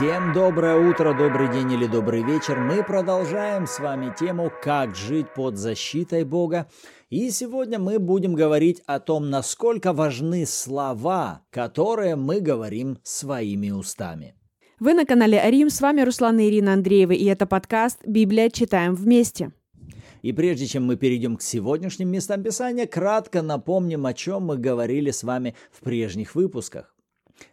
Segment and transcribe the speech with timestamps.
[0.00, 2.58] Всем доброе утро, добрый день или добрый вечер.
[2.58, 6.70] Мы продолжаем с вами тему «Как жить под защитой Бога».
[7.10, 14.34] И сегодня мы будем говорить о том, насколько важны слова, которые мы говорим своими устами.
[14.78, 18.48] Вы на канале Арим, с вами Руслан и Ирина Андреева, и это подкаст «Библия.
[18.48, 19.52] Читаем вместе».
[20.22, 25.10] И прежде чем мы перейдем к сегодняшним местам Писания, кратко напомним, о чем мы говорили
[25.10, 26.94] с вами в прежних выпусках.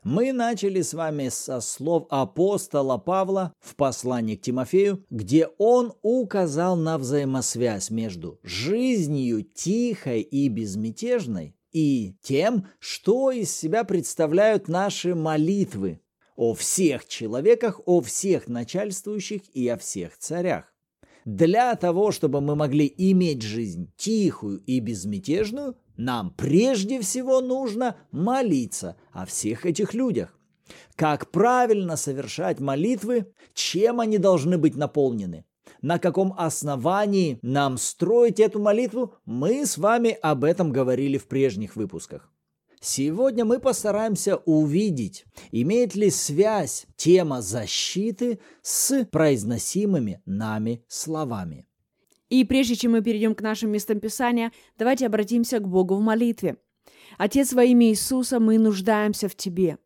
[0.04, 6.76] Мы начали с вами со слов апостола Павла в послании к Тимофею, где он указал
[6.76, 16.02] на взаимосвязь между жизнью тихой и безмятежной и тем, что из себя представляют наши молитвы
[16.36, 20.74] о всех человеках, о всех начальствующих и о всех царях.
[21.26, 28.96] Для того, чтобы мы могли иметь жизнь тихую и безмятежную, нам прежде всего нужно молиться
[29.12, 30.38] о всех этих людях.
[30.96, 35.46] Как правильно совершать молитвы, чем они должны быть наполнены,
[35.82, 41.76] на каком основании нам строить эту молитву, мы с вами об этом говорили в прежних
[41.76, 42.32] выпусках.
[42.80, 51.67] Сегодня мы постараемся увидеть, имеет ли связь тема защиты с произносимыми нами словами.
[52.30, 56.58] И прежде чем мы перейдем к нашим местам Писания, давайте обратимся к Богу в молитве.
[57.18, 59.78] Отец, во имя Иисуса мы нуждаемся в Тебе.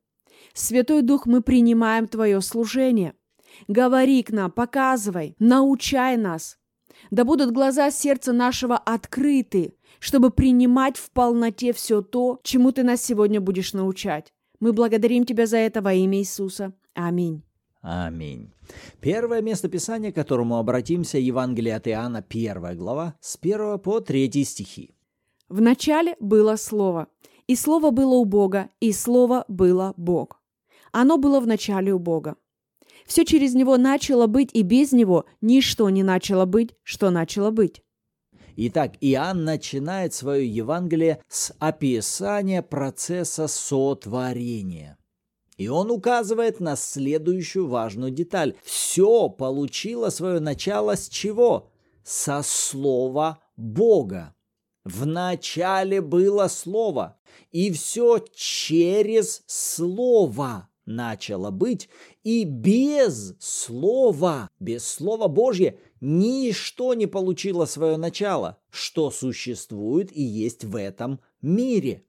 [0.54, 3.14] Святой Дух, мы принимаем Твое служение.
[3.68, 6.58] Говори к нам, показывай, научай нас.
[7.10, 13.04] Да будут глаза сердца нашего открыты, чтобы принимать в полноте все то, чему Ты нас
[13.04, 14.34] сегодня будешь научать.
[14.60, 16.74] Мы благодарим Тебя за это во имя Иисуса.
[16.94, 17.44] Аминь.
[17.82, 18.52] Аминь.
[19.00, 24.44] Первое место Писания, к которому обратимся, Евангелие от Иоанна, первая глава, с 1 по 3
[24.44, 24.96] стихи.
[25.50, 27.08] В начале было Слово,
[27.48, 30.42] и Слово было у Бога, и Слово было Бог.
[30.92, 32.36] Оно было в начале у Бога.
[33.06, 37.82] Все через Него начало быть, и без Него ничто не начало быть, что начало быть.
[38.56, 44.98] Итак, Иоанн начинает свое Евангелие с описания процесса сотворения–
[45.58, 48.56] и он указывает на следующую важную деталь.
[48.64, 51.72] Все получило свое начало с чего?
[52.04, 54.34] Со слова Бога.
[54.84, 57.20] В начале было слово,
[57.52, 61.90] и все через слово начало быть,
[62.24, 70.64] и без слова, без слова Божье, ничто не получило свое начало, что существует и есть
[70.64, 72.04] в этом мире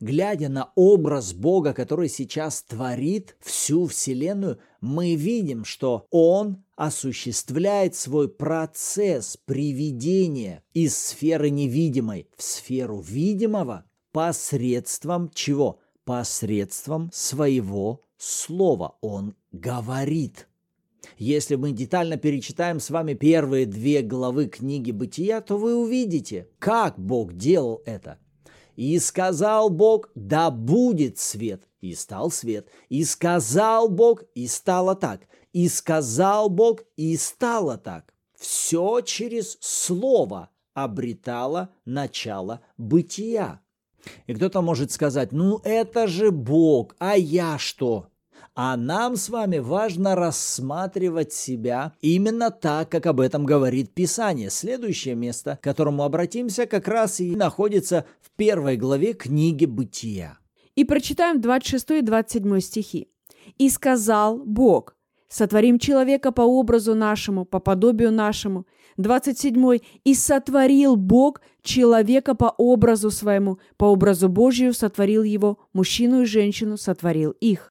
[0.00, 8.28] глядя на образ Бога, который сейчас творит всю Вселенную, мы видим, что Он осуществляет свой
[8.28, 15.78] процесс приведения из сферы невидимой в сферу видимого посредством чего?
[16.04, 18.96] Посредством своего слова.
[19.00, 20.48] Он говорит.
[21.16, 26.98] Если мы детально перечитаем с вами первые две главы книги «Бытия», то вы увидите, как
[26.98, 28.18] Бог делал это–
[28.80, 31.62] и сказал Бог, да будет свет.
[31.82, 32.66] И стал свет.
[32.88, 35.20] И сказал Бог, и стало так.
[35.52, 38.14] И сказал Бог, и стало так.
[38.38, 43.60] Все через слово обретало начало бытия.
[44.26, 48.09] И кто-то может сказать, ну это же Бог, а я что?
[48.54, 54.50] А нам с вами важно рассматривать себя именно так, как об этом говорит Писание.
[54.50, 60.38] Следующее место, к которому обратимся, как раз и находится в первой главе книги «Бытия».
[60.74, 63.08] И прочитаем 26 и 27 стихи.
[63.56, 64.96] «И сказал Бог,
[65.28, 68.66] сотворим человека по образу нашему, по подобию нашему».
[68.96, 69.78] 27.
[70.04, 76.76] «И сотворил Бог человека по образу своему, по образу Божию сотворил его, мужчину и женщину
[76.76, 77.69] сотворил их».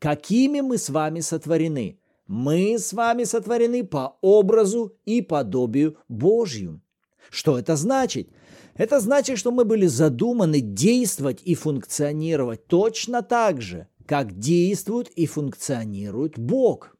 [0.00, 1.98] Какими мы с вами сотворены?
[2.26, 6.80] Мы с вами сотворены по образу и подобию Божью.
[7.28, 8.30] Что это значит?
[8.76, 15.26] Это значит, что мы были задуманы действовать и функционировать точно так же, как действует и
[15.26, 16.96] функционирует Бог.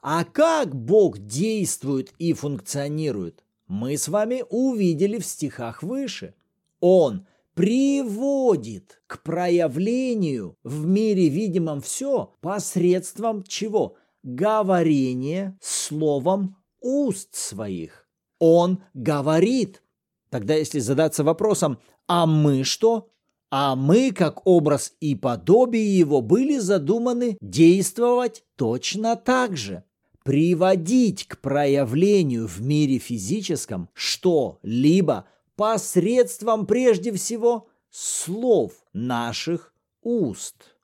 [0.00, 6.34] А как Бог действует и функционирует, мы с вами увидели в стихах выше.
[6.78, 13.96] Он приводит к проявлению в мире видимом все посредством чего?
[14.22, 18.08] Говорение словом уст своих.
[18.38, 19.82] Он говорит.
[20.30, 21.78] Тогда если задаться вопросом,
[22.08, 23.10] а мы что?
[23.50, 29.84] А мы, как образ и подобие его, были задуманы действовать точно так же.
[30.24, 39.72] Приводить к проявлению в мире физическом что-либо посредством прежде всего слов наших
[40.02, 40.74] уст.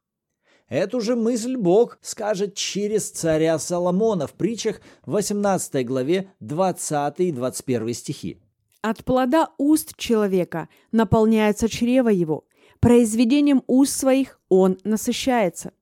[0.68, 7.94] Эту же мысль Бог скажет через царя Соломона в притчах 18 главе 20 и 21
[7.94, 8.40] стихи.
[8.80, 12.44] От плода уст человека наполняется чрево его,
[12.78, 15.72] произведением уст своих он насыщается.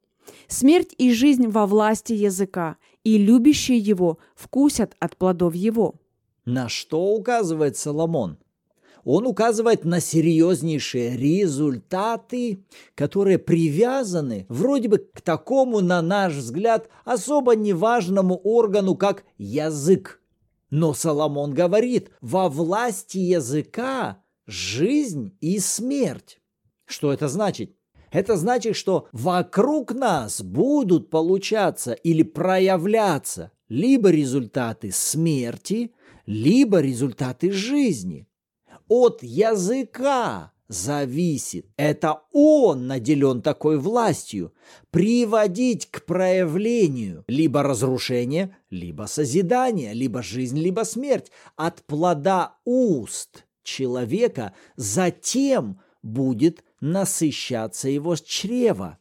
[0.46, 5.96] Смерть и жизнь во власти языка, и любящие его вкусят от плодов его.
[6.46, 8.38] На что указывает Соломон?
[9.10, 17.56] Он указывает на серьезнейшие результаты, которые привязаны вроде бы к такому, на наш взгляд, особо
[17.56, 20.20] неважному органу, как язык.
[20.68, 26.38] Но Соломон говорит, во власти языка жизнь и смерть.
[26.84, 27.74] Что это значит?
[28.12, 35.92] Это значит, что вокруг нас будут получаться или проявляться либо результаты смерти,
[36.26, 38.28] либо результаты жизни.
[38.88, 41.66] От языка зависит.
[41.76, 44.52] Это он наделен такой властью
[44.90, 51.30] приводить к проявлению либо разрушение, либо созидание, либо жизнь, либо смерть.
[51.56, 58.98] От плода уст человека затем будет насыщаться его чрева.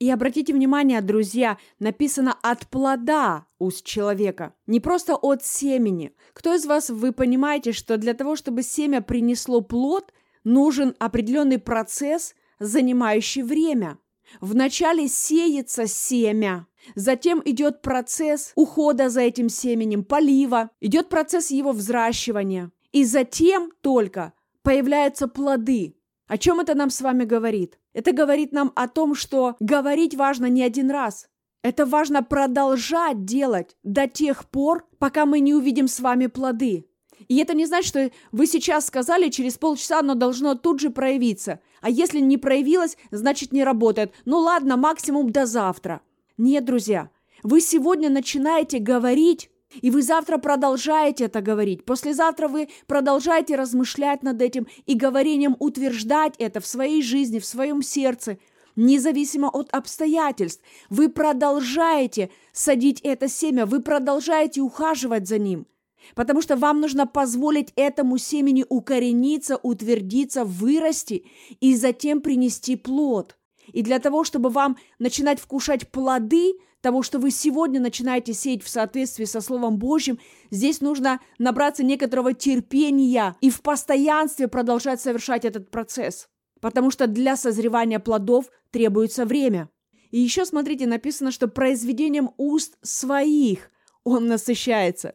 [0.00, 6.14] И обратите внимание, друзья, написано «от плода уст человека», не просто от семени.
[6.32, 10.12] Кто из вас, вы понимаете, что для того, чтобы семя принесло плод,
[10.44, 13.98] нужен определенный процесс, занимающий время.
[14.40, 22.70] Вначале сеется семя, затем идет процесс ухода за этим семенем, полива, идет процесс его взращивания,
[22.92, 24.32] и затем только
[24.62, 25.96] появляются плоды.
[26.26, 27.78] О чем это нам с вами говорит?
[27.92, 31.28] Это говорит нам о том, что говорить важно не один раз.
[31.64, 36.86] Это важно продолжать делать до тех пор, пока мы не увидим с вами плоды.
[37.26, 41.60] И это не значит, что вы сейчас сказали, через полчаса оно должно тут же проявиться.
[41.80, 44.12] А если не проявилось, значит не работает.
[44.26, 46.02] Ну ладно, максимум до завтра.
[46.36, 47.08] Нет, друзья,
[47.42, 49.50] вы сегодня начинаете говорить
[49.80, 51.84] и вы завтра продолжаете это говорить.
[51.84, 57.82] Послезавтра вы продолжаете размышлять над этим и говорением утверждать это в своей жизни, в своем
[57.82, 58.38] сердце,
[58.76, 60.62] независимо от обстоятельств.
[60.90, 65.66] Вы продолжаете садить это семя, вы продолжаете ухаживать за ним.
[66.14, 71.24] Потому что вам нужно позволить этому семени укорениться, утвердиться, вырасти
[71.60, 73.38] и затем принести плод.
[73.72, 78.68] И для того, чтобы вам начинать вкушать плоды, того, что вы сегодня начинаете сеять в
[78.68, 80.18] соответствии со Словом Божьим,
[80.50, 86.28] здесь нужно набраться некоторого терпения и в постоянстве продолжать совершать этот процесс.
[86.64, 89.68] Потому что для созревания плодов требуется время.
[90.10, 93.70] И еще, смотрите, написано, что произведением уст своих
[94.02, 95.14] он насыщается.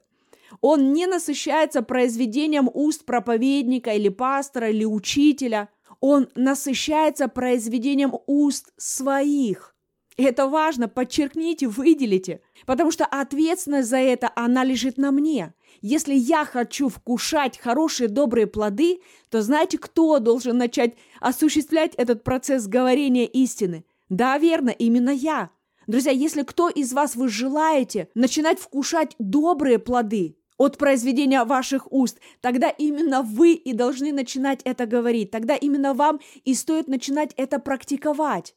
[0.61, 5.69] Он не насыщается произведением уст проповедника или пастора или учителя.
[6.01, 9.75] Он насыщается произведением уст своих–
[10.25, 15.53] это важно, подчеркните, выделите, потому что ответственность за это, она лежит на мне.
[15.81, 22.67] Если я хочу вкушать хорошие, добрые плоды, то знаете, кто должен начать осуществлять этот процесс
[22.67, 23.85] говорения истины?
[24.09, 25.51] Да, верно, именно я.
[25.87, 32.19] Друзья, если кто из вас вы желаете начинать вкушать добрые плоды от произведения ваших уст,
[32.41, 35.31] тогда именно вы и должны начинать это говорить.
[35.31, 38.53] Тогда именно вам и стоит начинать это практиковать.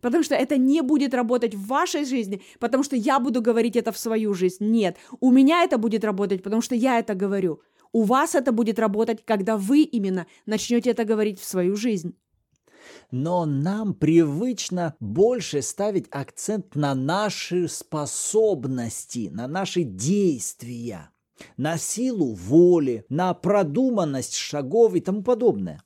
[0.00, 3.92] Потому что это не будет работать в вашей жизни, потому что я буду говорить это
[3.92, 4.64] в свою жизнь.
[4.64, 7.60] Нет, у меня это будет работать, потому что я это говорю.
[7.92, 12.14] У вас это будет работать, когда вы именно начнете это говорить в свою жизнь.
[13.10, 21.10] Но нам привычно больше ставить акцент на наши способности, на наши действия,
[21.56, 25.82] на силу воли, на продуманность шагов и тому подобное.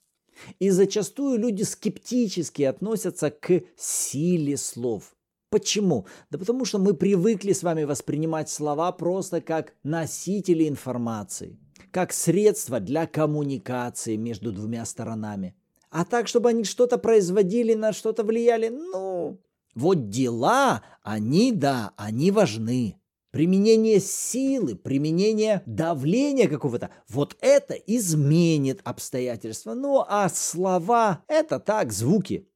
[0.58, 5.14] И зачастую люди скептически относятся к силе слов.
[5.50, 6.06] Почему?
[6.30, 11.58] Да потому что мы привыкли с вами воспринимать слова просто как носители информации,
[11.92, 15.54] как средство для коммуникации между двумя сторонами.
[15.90, 19.38] А так, чтобы они что-то производили, на что-то влияли, ну,
[19.76, 22.96] вот дела, они, да, они важны
[23.34, 29.74] применение силы, применение давления какого-то, вот это изменит обстоятельства.
[29.74, 32.46] Ну а слова– это так, звуки.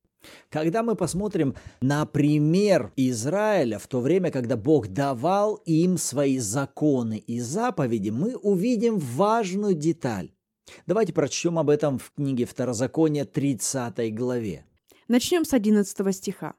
[0.50, 7.18] Когда мы посмотрим на пример Израиля в то время, когда Бог давал им свои законы
[7.18, 10.30] и заповеди, мы увидим важную деталь.
[10.86, 14.64] Давайте прочтем об этом в книге Второзакония 30 главе.
[15.08, 16.54] Начнем с 11 стиха.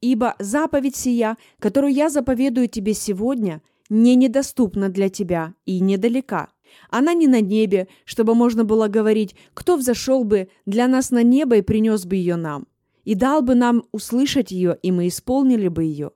[0.00, 6.48] Ибо заповедь сия, которую я заповедую тебе сегодня, не недоступна для тебя и недалека.
[6.88, 11.56] Она не на небе, чтобы можно было говорить, кто взошел бы для нас на небо
[11.56, 12.66] и принес бы ее нам.
[13.04, 16.10] и дал бы нам услышать ее, и мы исполнили бы ее.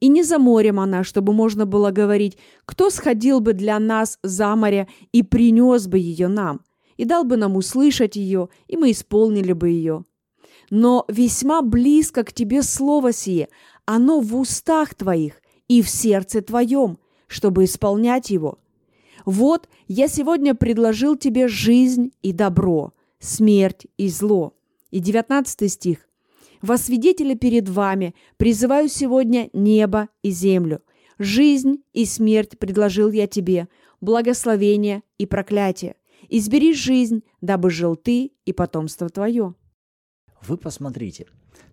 [0.00, 4.54] И не за морем она, чтобы можно было говорить, кто сходил бы для нас за
[4.54, 6.60] море и принес бы ее нам,
[6.96, 10.04] и дал бы нам услышать ее, и мы исполнили бы ее.
[10.70, 13.48] Но весьма близко к тебе слово сие,
[13.86, 18.58] оно в устах твоих и в сердце твоем, чтобы исполнять его.
[19.24, 24.54] Вот я сегодня предложил тебе жизнь и добро, смерть и зло.
[24.90, 26.08] И 19 стих.
[26.62, 30.80] Во свидетеля перед вами призываю сегодня небо и землю.
[31.18, 33.68] Жизнь и смерть предложил я тебе,
[34.00, 35.96] благословение и проклятие.
[36.30, 39.54] Избери жизнь, дабы жил ты и потомство твое.
[40.46, 41.26] Вы посмотрите,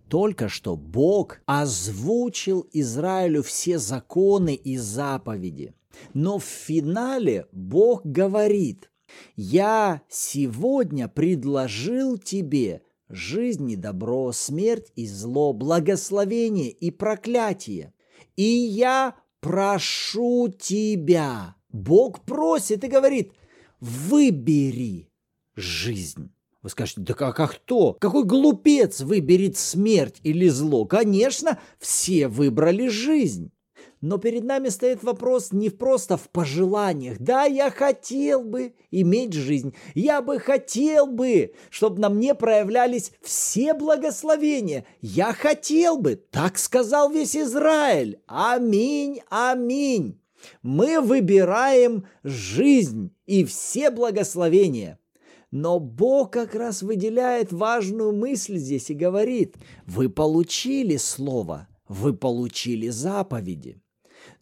[0.08, 5.74] только что Бог озвучил Израилю все законы и заповеди.
[6.14, 8.90] Но в финале Бог говорит,
[9.34, 17.94] «Я сегодня предложил тебе жизнь и добро, смерть и зло, благословение и проклятие.
[18.36, 21.56] И я прошу тебя».
[21.70, 23.32] Бог просит и говорит,
[23.80, 25.10] «Выбери
[25.54, 26.35] жизнь».
[26.62, 27.92] Вы скажете, да как, а кто?
[27.94, 30.84] Какой глупец выберет смерть или зло?
[30.84, 33.52] Конечно, все выбрали жизнь.
[34.00, 37.18] Но перед нами стоит вопрос не просто в пожеланиях.
[37.18, 39.74] Да, я хотел бы иметь жизнь.
[39.94, 44.84] Я бы хотел бы, чтобы на мне проявлялись все благословения.
[45.00, 46.16] Я хотел бы.
[46.16, 48.20] Так сказал весь Израиль.
[48.26, 50.20] Аминь, аминь.
[50.62, 54.98] Мы выбираем жизнь и все благословения–
[55.50, 62.88] но Бог как раз выделяет важную мысль здесь и говорит, вы получили слово, вы получили
[62.88, 63.80] заповеди.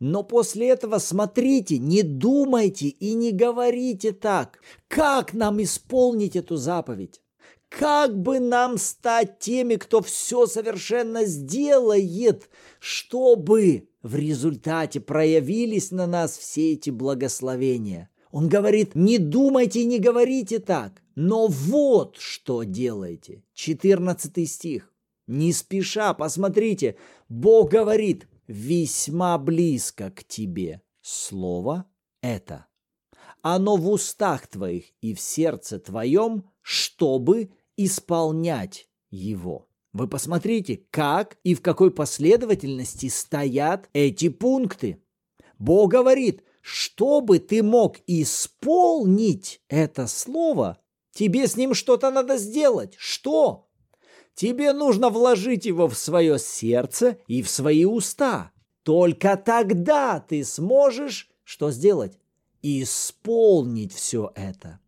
[0.01, 4.61] Но после этого смотрите, не думайте и не говорите так.
[4.89, 7.21] Как нам исполнить эту заповедь?
[7.69, 16.39] Как бы нам стать теми, кто все совершенно сделает, чтобы в результате проявились на нас
[16.39, 18.11] все эти благословения?
[18.35, 23.45] Он говорит, не думайте и не говорите так, но вот что делайте.
[23.55, 24.93] 14 стих.
[25.29, 26.97] Не спеша, посмотрите,
[27.29, 30.83] Бог говорит, весьма близко к тебе.
[31.01, 31.87] Слово
[32.23, 32.67] это.
[33.41, 39.69] Оно в устах твоих и в сердце твоем, чтобы исполнять его.
[39.93, 45.01] Вы посмотрите, как и в какой последовательности стоят эти пункты.
[45.61, 50.79] Бог говорит, чтобы ты мог исполнить это слово,
[51.13, 52.95] тебе с ним что-то надо сделать.
[52.97, 53.69] Что?
[54.35, 58.51] Тебе нужно вложить его в свое сердце и в свои уста.
[58.83, 62.19] Только тогда ты сможешь что сделать?
[62.63, 64.81] Исполнить все это.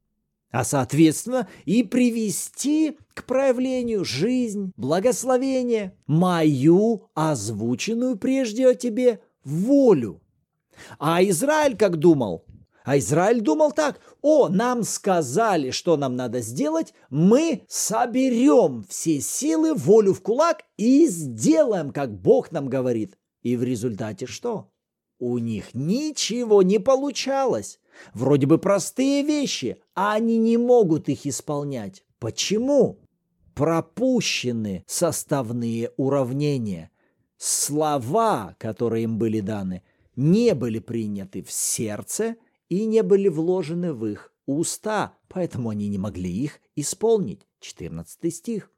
[0.50, 10.22] А соответственно и привести к проявлению жизнь, благословение, мою озвученную прежде о тебе волю.
[10.98, 12.44] А Израиль как думал?
[12.86, 19.74] А Израиль думал так, о, нам сказали, что нам надо сделать, мы соберем все силы,
[19.74, 23.18] волю в кулак и сделаем, как Бог нам говорит.
[23.42, 24.70] И в результате что?
[25.18, 27.80] У них ничего не получалось.
[28.14, 32.04] Вроде бы простые вещи, а они не могут их исполнять.
[32.20, 33.00] Почему?
[33.56, 36.92] Пропущены составные уравнения.
[37.36, 39.82] Слова, которые им были даны–
[40.16, 42.36] не были приняты в сердце
[42.68, 47.46] и не были вложены в их уста, поэтому они не могли их исполнить.
[47.60, 48.70] 14 стих.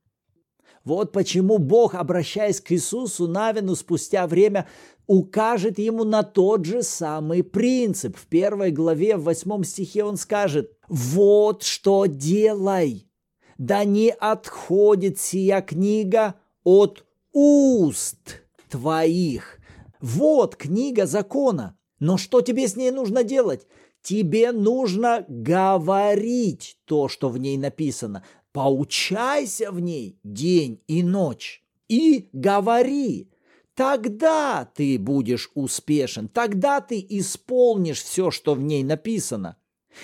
[0.85, 4.67] Вот почему Бог, обращаясь к Иисусу Навину спустя время,
[5.07, 8.17] укажет ему на тот же самый принцип.
[8.17, 13.11] В первой главе, в восьмом стихе он скажет, «Вот что делай,
[13.59, 19.58] да не отходит сия книга от уст твоих,
[20.01, 21.77] вот книга закона.
[22.01, 23.67] Но что тебе с ней нужно делать?
[24.03, 28.25] Тебе нужно говорить то, что в ней написано.
[28.53, 31.65] Поучайся в ней день и ночь.
[31.89, 33.31] И говори.
[33.75, 36.29] Тогда ты будешь успешен.
[36.29, 39.57] Тогда ты исполнишь все, что в ней написано.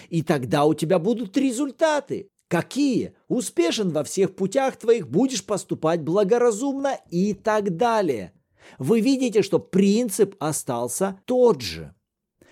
[0.08, 2.28] И тогда у тебя будут результаты.
[2.48, 3.14] Какие?
[3.28, 8.33] Успешен во всех путях твоих, будешь поступать благоразумно и так далее
[8.78, 11.94] вы видите, что принцип остался тот же.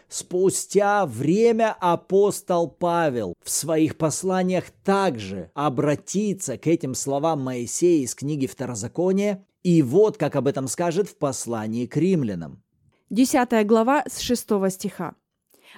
[0.09, 8.47] Спустя время апостол Павел в своих посланиях также обратится к этим словам Моисея из книги
[8.47, 12.63] Второзакония, и вот как об этом скажет в послании к римлянам.
[13.09, 15.15] Десятая глава с шестого стиха.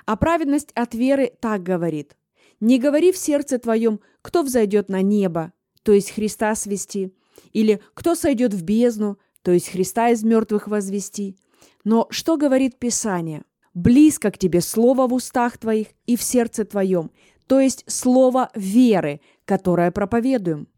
[0.06, 2.16] «А праведность от веры так говорит.
[2.58, 5.52] Не говори в сердце твоем, кто взойдет на небо,
[5.84, 7.12] то есть Христа свести,
[7.52, 11.36] Или кто сойдет в бездну, то есть Христа из мертвых возвести.
[11.84, 13.44] Но что говорит Писание?
[13.74, 17.10] Близко к тебе слово в устах твоих и в сердце твоем,
[17.46, 20.68] то есть слово веры, которое проповедуем.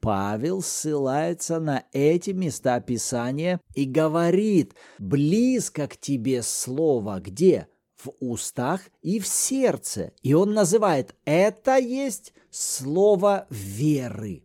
[0.00, 7.68] Павел ссылается на эти места Писания и говорит, близко к тебе слово где?
[7.96, 10.12] В устах и в сердце.
[10.22, 14.42] И он называет это есть слово веры.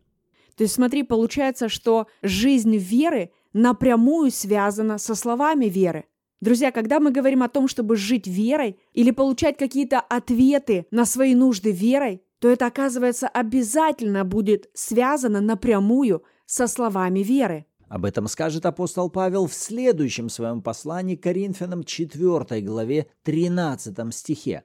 [0.56, 6.06] То есть смотри, получается, что жизнь веры напрямую связана со словами веры.
[6.40, 11.34] Друзья, когда мы говорим о том, чтобы жить верой или получать какие-то ответы на свои
[11.34, 17.66] нужды верой, то это, оказывается, обязательно будет связано напрямую со словами веры.
[17.90, 24.64] Об этом скажет апостол Павел в следующем своем послании к Коринфянам 4 главе 13 стихе.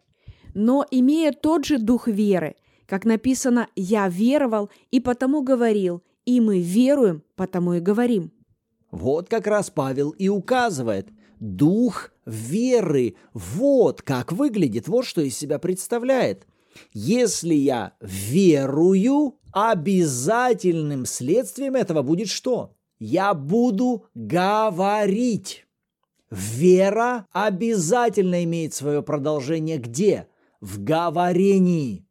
[0.55, 6.61] «Но имея тот же дух веры, как написано «Я веровал и потому говорил», и мы
[6.61, 8.33] веруем, потому и говорим».
[8.93, 11.09] Вот как раз Павел и указывает.
[11.41, 13.17] Дух веры.
[13.33, 16.47] Вот как выглядит, вот что из себя представляет.
[16.93, 22.77] Если я верую, обязательным следствием этого будет что?
[22.99, 25.67] Я буду говорить.
[26.31, 30.29] Вера обязательно имеет свое продолжение где?
[30.61, 32.07] В говорении.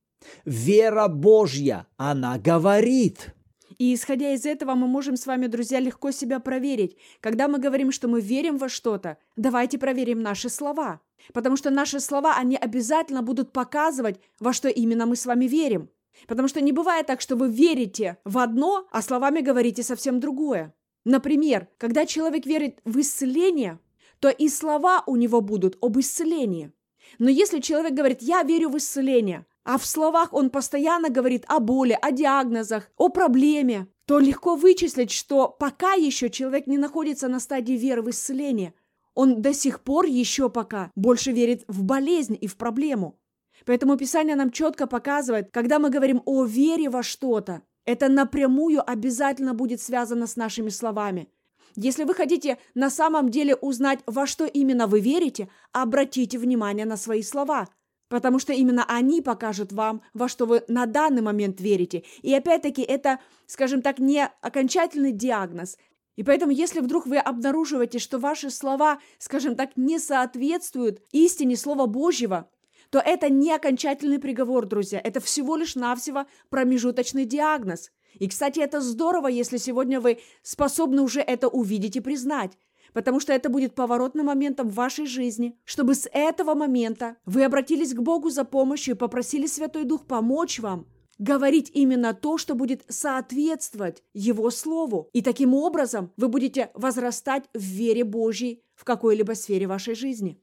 [0.46, 3.34] Вера Божья, она говорит.
[3.82, 6.98] И исходя из этого мы можем с вами, друзья, легко себя проверить.
[7.20, 11.02] Когда мы говорим, что мы верим во что-то, давайте проверим наши слова.
[11.34, 15.90] Потому что наши слова, они обязательно будут показывать, во что именно мы с вами верим.
[16.28, 20.76] Потому что не бывает так, что вы верите в одно, а словами говорите совсем другое.
[21.04, 23.80] Например, когда человек верит в исцеление,
[24.20, 26.72] то и слова у него будут об исцелении.
[27.18, 31.60] Но если человек говорит «я верю в исцеление», а в словах он постоянно говорит о
[31.60, 37.40] боли, о диагнозах, о проблеме, то легко вычислить, что пока еще человек не находится на
[37.40, 38.74] стадии веры в исцеление,
[39.14, 43.20] он до сих пор еще пока больше верит в болезнь и в проблему.
[43.66, 49.54] Поэтому Писание нам четко показывает, когда мы говорим о вере во что-то, это напрямую обязательно
[49.54, 51.30] будет связано с нашими словами.
[51.76, 56.98] Если вы хотите на самом деле узнать, во что именно вы верите, обратите внимание на
[56.98, 57.70] свои слова–
[58.12, 62.04] потому что именно они покажут вам, во что вы на данный момент верите.
[62.22, 65.78] И опять-таки это, скажем так, не окончательный диагноз.
[66.18, 71.86] И поэтому, если вдруг вы обнаруживаете, что ваши слова, скажем так, не соответствуют истине Слова
[71.86, 72.50] Божьего,
[72.90, 75.00] то это не окончательный приговор, друзья.
[75.02, 77.92] Это всего лишь навсего промежуточный диагноз.
[78.16, 82.58] И, кстати, это здорово, если сегодня вы способны уже это увидеть и признать
[82.94, 87.94] потому что это будет поворотным моментом в вашей жизни, чтобы с этого момента вы обратились
[87.94, 90.88] к Богу за помощью и попросили Святой Дух помочь вам
[91.22, 95.10] говорить именно то, что будет соответствовать Его Слову.
[95.14, 100.42] И таким образом вы будете возрастать в вере Божьей в какой-либо сфере вашей жизни.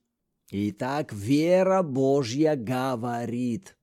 [0.51, 3.78] Итак, вера Божья говорит.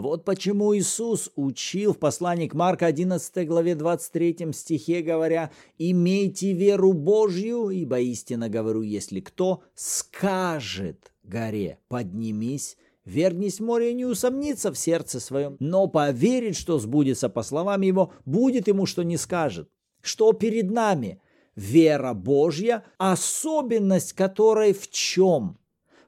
[0.00, 6.92] Вот почему Иисус учил в послании к Марка 11 главе 23 стихе, говоря, «Имейте веру
[6.92, 14.78] Божью, ибо истинно говорю, если кто скажет горе, поднимись, вернись море и не усомнится в
[14.78, 19.68] сердце своем, но поверит, что сбудется по словам его, будет ему, что не скажет».
[20.00, 21.20] Что перед нами?
[21.56, 25.58] Вера Божья, особенность которой в чем?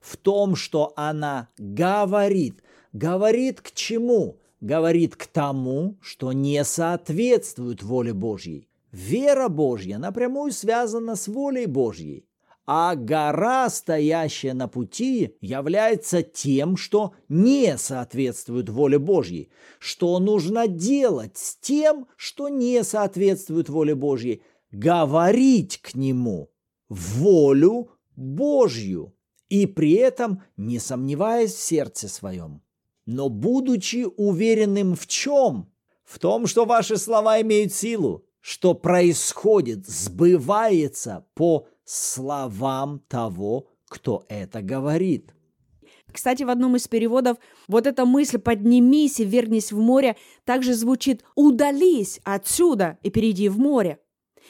[0.01, 4.39] В том, что она говорит– говорит к чему?
[4.61, 8.69] Говорит к тому, что не соответствует воле Божьей.
[8.93, 12.27] Вера Божья напрямую связана с волей Божьей.
[12.67, 19.51] А гора, стоящая на пути, является тем, что не соответствует воле Божьей.
[19.79, 24.43] Что нужно делать с тем, что не соответствует воле Божьей?
[24.71, 26.51] Говорить к нему
[26.89, 29.15] волю Божью
[29.49, 32.63] и при этом не сомневаясь в сердце своем
[33.11, 35.69] но будучи уверенным в чем?
[36.05, 44.63] В том, что ваши слова имеют силу, что происходит, сбывается по словам того, кто это
[44.63, 45.35] говорит.
[46.13, 51.25] Кстати, в одном из переводов вот эта мысль «поднимись и вернись в море» также звучит
[51.35, 53.99] «удались отсюда и перейди в море».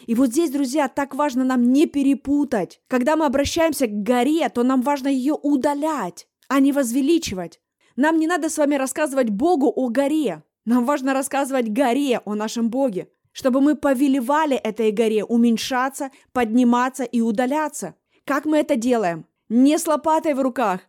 [0.07, 2.81] И вот здесь, друзья, так важно нам не перепутать.
[2.89, 7.61] Когда мы обращаемся к горе, то нам важно ее удалять, а не возвеличивать.
[7.97, 10.43] Нам не надо с вами рассказывать Богу о горе.
[10.65, 17.21] Нам важно рассказывать горе о нашем Боге, чтобы мы повелевали этой горе уменьшаться, подниматься и
[17.21, 17.95] удаляться.
[18.25, 19.27] Как мы это делаем?
[19.49, 20.81] Не с лопатой в руках.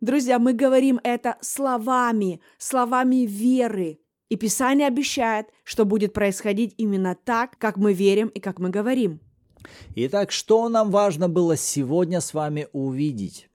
[0.00, 3.98] Друзья, мы говорим это словами, словами веры.
[4.30, 9.20] И Писание обещает, что будет происходить именно так, как мы верим и как мы говорим.
[9.94, 13.49] Итак, что нам важно было сегодня с вами увидеть?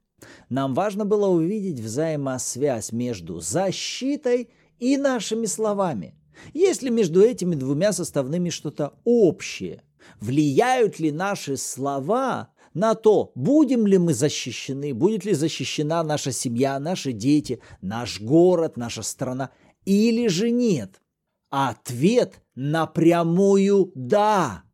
[0.48, 6.14] Нам важно было увидеть взаимосвязь между защитой и нашими словами.
[6.52, 9.82] Есть ли между этими двумя составными что-то общее?
[10.20, 16.78] Влияют ли наши слова на то, будем ли мы защищены, будет ли защищена наша семья,
[16.78, 19.50] наши дети, наш город, наша страна,
[19.84, 21.00] или же нет?
[21.48, 24.65] Ответ напрямую «да».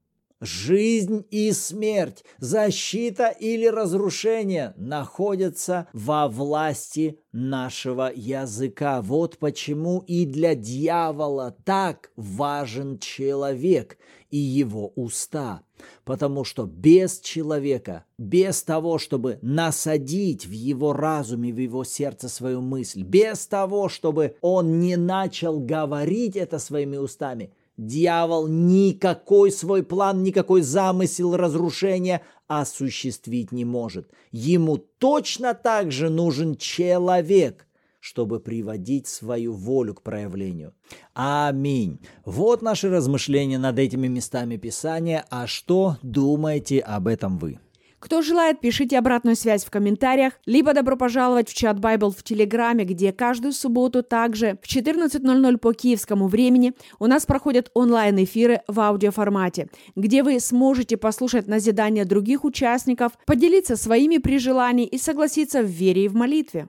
[0.44, 9.02] Жизнь и смерть, защита или разрушение находятся во власти нашего языка.
[9.02, 13.98] Вот почему и для дьявола так важен человек
[14.30, 15.62] и его уста.
[16.04, 22.62] Потому что без человека, без того, чтобы насадить в его разуме, в его сердце свою
[22.62, 30.22] мысль, без того, чтобы он не начал говорить это своими устами– Дьявол никакой свой план,
[30.22, 34.10] никакой замысел разрушения осуществить не может.
[34.30, 37.66] Ему точно так же нужен человек,
[37.98, 40.74] чтобы приводить свою волю к проявлению.
[41.14, 42.00] Аминь.
[42.24, 45.24] Вот наши размышления над этими местами Писания.
[45.30, 47.58] А что думаете об этом вы?
[48.02, 52.84] Кто желает, пишите обратную связь в комментариях, либо добро пожаловать в чат Bible в Телеграме,
[52.84, 59.68] где каждую субботу также в 14.00 по киевскому времени у нас проходят онлайн-эфиры в аудиоформате,
[59.94, 66.06] где вы сможете послушать назидания других участников, поделиться своими при желании и согласиться в вере
[66.06, 66.68] и в молитве.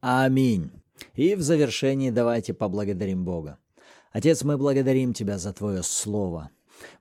[0.00, 0.72] Аминь.
[1.14, 3.58] И в завершении давайте поблагодарим Бога.
[4.10, 6.50] Отец, мы благодарим Тебя за Твое Слово–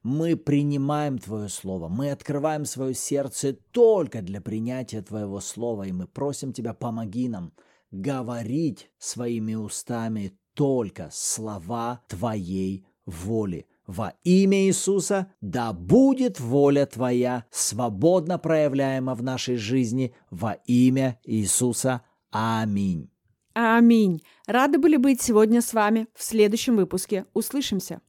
[0.04, 6.08] мы принимаем Твое Слово, мы открываем свое сердце только для принятия Твоего Слова, и мы
[6.08, 7.54] просим Тебя, помоги нам
[7.92, 13.68] говорить своими устами только слова Твоей воли.
[13.86, 22.02] Во имя Иисуса да будет воля Твоя свободно проявляема в нашей жизни во имя Иисуса.
[22.32, 23.10] Аминь.
[23.54, 24.24] Аминь.
[24.48, 27.26] Рады были быть сегодня с вами в следующем выпуске.
[27.34, 28.02] Услышимся.